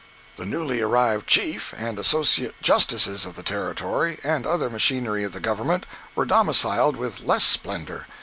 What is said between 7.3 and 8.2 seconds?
splendor.